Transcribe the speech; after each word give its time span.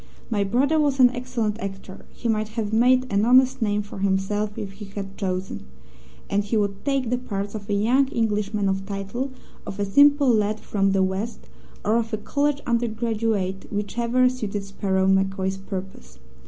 My 0.31 0.43
brother 0.43 0.79
was 0.79 0.99
an 0.99 1.11
excellent 1.11 1.59
actor 1.59 2.07
(he 2.11 2.27
might 2.27 2.47
have 2.57 2.73
made 2.73 3.05
an 3.13 3.23
honest 3.23 3.61
name 3.61 3.83
for 3.83 3.99
himself 3.99 4.57
if 4.57 4.71
he 4.71 4.85
had 4.85 5.15
chosen), 5.15 5.67
and 6.27 6.43
he 6.43 6.57
would 6.57 6.83
take 6.83 7.11
the 7.11 7.19
parts 7.19 7.53
of 7.53 7.69
a 7.69 7.75
young 7.75 8.07
Englishman 8.07 8.67
of 8.67 8.87
title, 8.87 9.31
of 9.63 9.79
a 9.79 9.85
simple 9.85 10.27
lad 10.33 10.59
from 10.59 10.93
the 10.93 11.03
West, 11.03 11.41
or 11.85 11.97
of 11.97 12.11
a 12.13 12.17
college 12.17 12.61
undergraduate, 12.65 13.67
whichever 13.71 14.27
suited 14.27 14.63
Sparrow 14.63 15.05
MacCoy's 15.05 15.57
purpose. 15.57 16.17